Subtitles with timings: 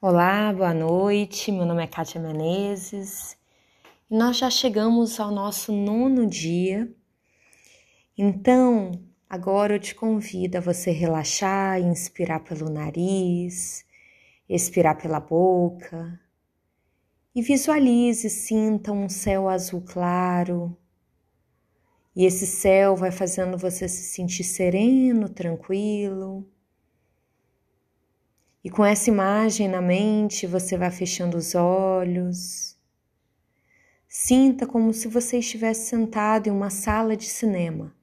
[0.00, 1.50] Olá, boa noite.
[1.50, 3.36] Meu nome é Kátia Menezes
[4.14, 6.88] nós já chegamos ao nosso nono dia.
[8.16, 8.92] Então,
[9.28, 13.84] agora eu te convido a você relaxar, inspirar pelo nariz,
[14.48, 16.20] expirar pela boca
[17.34, 20.76] e visualize, sinta um céu azul claro.
[22.14, 26.48] E esse céu vai fazendo você se sentir sereno, tranquilo.
[28.64, 32.78] E com essa imagem na mente, você vai fechando os olhos.
[34.08, 37.94] Sinta como se você estivesse sentado em uma sala de cinema,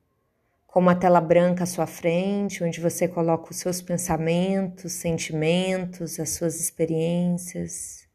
[0.67, 6.29] com uma tela branca à sua frente, onde você coloca os seus pensamentos, sentimentos, as
[6.29, 8.07] suas experiências.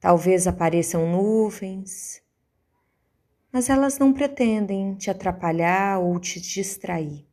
[0.00, 2.20] Talvez apareçam nuvens,
[3.52, 7.24] mas elas não pretendem te atrapalhar ou te distrair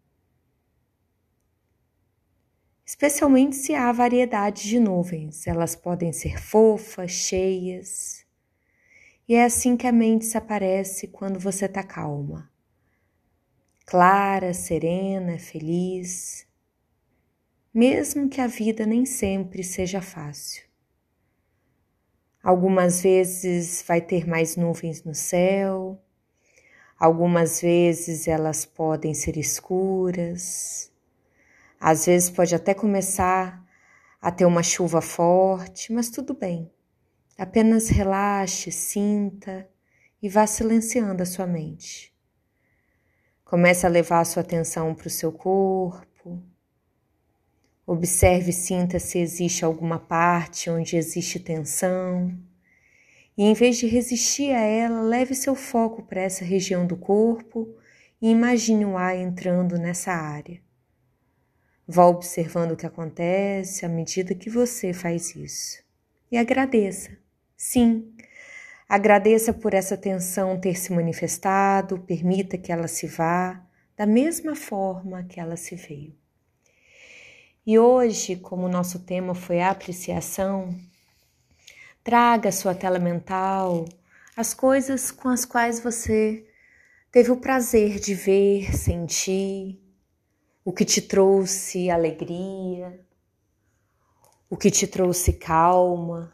[2.91, 5.47] especialmente se há variedade de nuvens.
[5.47, 8.25] Elas podem ser fofas, cheias.
[9.25, 12.51] E é assim que a mente se aparece quando você está calma.
[13.85, 16.45] Clara, serena, feliz.
[17.73, 20.65] Mesmo que a vida nem sempre seja fácil.
[22.43, 25.97] Algumas vezes vai ter mais nuvens no céu,
[26.99, 30.90] algumas vezes elas podem ser escuras,
[31.81, 33.65] às vezes pode até começar
[34.21, 36.71] a ter uma chuva forte, mas tudo bem.
[37.35, 39.67] Apenas relaxe, sinta
[40.21, 42.15] e vá silenciando a sua mente.
[43.43, 46.43] Comece a levar a sua atenção para o seu corpo.
[47.83, 52.31] Observe e sinta se existe alguma parte onde existe tensão.
[53.35, 57.75] E em vez de resistir a ela, leve seu foco para essa região do corpo
[58.21, 60.61] e imagine o ar entrando nessa área.
[61.93, 65.83] Vá observando o que acontece à medida que você faz isso.
[66.31, 67.17] E agradeça.
[67.57, 68.15] Sim,
[68.87, 73.61] agradeça por essa tensão ter se manifestado, permita que ela se vá
[73.97, 76.15] da mesma forma que ela se veio.
[77.67, 80.73] E hoje, como nosso tema foi apreciação,
[82.01, 83.83] traga à sua tela mental
[84.37, 86.47] as coisas com as quais você
[87.11, 89.80] teve o prazer de ver, sentir,
[90.63, 93.03] o que te trouxe alegria,
[94.49, 96.33] o que te trouxe calma,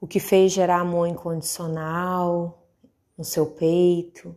[0.00, 2.66] o que fez gerar amor incondicional
[3.16, 4.36] no seu peito,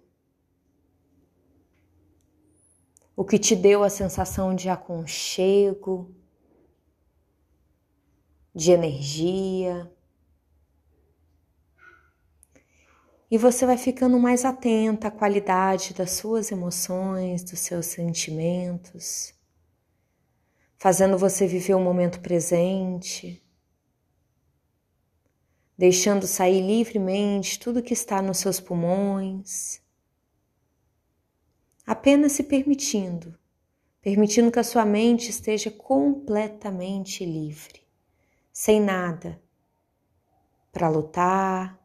[3.15, 6.13] o que te deu a sensação de aconchego,
[8.53, 9.91] de energia.
[13.31, 19.33] E você vai ficando mais atenta à qualidade das suas emoções, dos seus sentimentos,
[20.77, 23.41] fazendo você viver o momento presente,
[25.77, 29.81] deixando sair livremente tudo que está nos seus pulmões,
[31.87, 33.39] apenas se permitindo,
[34.01, 37.81] permitindo que a sua mente esteja completamente livre,
[38.51, 39.41] sem nada
[40.69, 41.80] para lutar,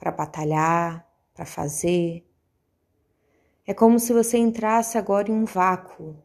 [0.00, 2.26] para batalhar, para fazer.
[3.66, 6.16] É como se você entrasse agora em um vácuo.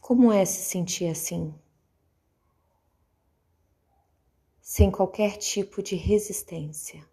[0.00, 1.54] Como é se sentir assim?
[4.60, 7.06] Sem qualquer tipo de resistência.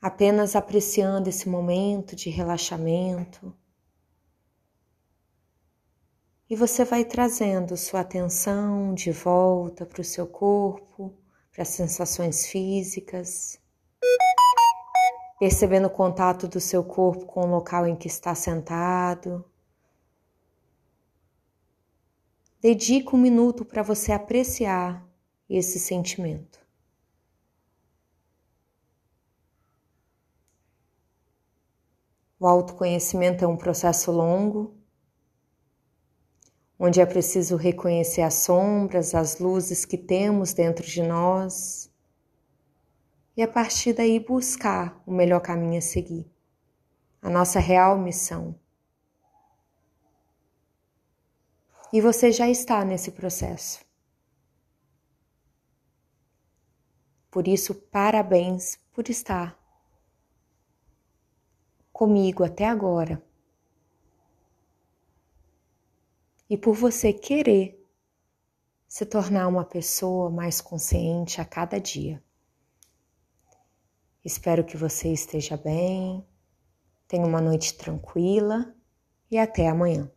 [0.00, 3.56] Apenas apreciando esse momento de relaxamento
[6.48, 11.14] e você vai trazendo sua atenção de volta para o seu corpo,
[11.50, 13.60] para as sensações físicas,
[15.38, 19.44] percebendo o contato do seu corpo com o local em que está sentado.
[22.60, 25.06] Dedique um minuto para você apreciar
[25.48, 26.60] esse sentimento.
[32.38, 34.81] O autoconhecimento é um processo longo
[36.78, 41.90] onde é preciso reconhecer as sombras, as luzes que temos dentro de nós
[43.36, 46.30] e a partir daí buscar o melhor caminho a seguir,
[47.20, 48.54] a nossa real missão.
[51.92, 53.84] E você já está nesse processo.
[57.30, 59.58] Por isso, parabéns por estar
[61.92, 63.22] comigo até agora.
[66.52, 67.82] E por você querer
[68.86, 72.22] se tornar uma pessoa mais consciente a cada dia.
[74.22, 76.22] Espero que você esteja bem,
[77.08, 78.74] Tenha uma noite tranquila
[79.30, 80.10] e até amanhã.